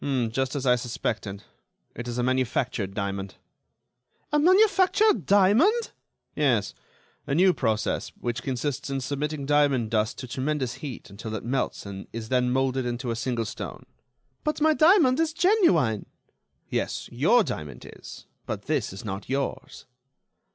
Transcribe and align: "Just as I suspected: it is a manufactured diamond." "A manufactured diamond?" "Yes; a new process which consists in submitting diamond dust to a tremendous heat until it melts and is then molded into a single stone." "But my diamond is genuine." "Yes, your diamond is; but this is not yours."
"Just 0.29 0.55
as 0.55 0.65
I 0.65 0.77
suspected: 0.77 1.43
it 1.95 2.07
is 2.07 2.17
a 2.17 2.23
manufactured 2.23 2.95
diamond." 2.95 3.35
"A 4.31 4.39
manufactured 4.39 5.27
diamond?" 5.27 5.91
"Yes; 6.35 6.73
a 7.27 7.35
new 7.35 7.53
process 7.53 8.09
which 8.19 8.41
consists 8.41 8.89
in 8.89 8.99
submitting 9.01 9.45
diamond 9.45 9.91
dust 9.91 10.17
to 10.17 10.25
a 10.25 10.29
tremendous 10.29 10.73
heat 10.81 11.11
until 11.11 11.35
it 11.35 11.45
melts 11.45 11.85
and 11.85 12.07
is 12.11 12.29
then 12.29 12.49
molded 12.49 12.83
into 12.87 13.11
a 13.11 13.15
single 13.15 13.45
stone." 13.45 13.85
"But 14.43 14.59
my 14.59 14.73
diamond 14.73 15.19
is 15.19 15.33
genuine." 15.33 16.07
"Yes, 16.67 17.07
your 17.11 17.43
diamond 17.43 17.87
is; 17.97 18.25
but 18.47 18.63
this 18.63 18.91
is 18.91 19.05
not 19.05 19.29
yours." 19.29 19.85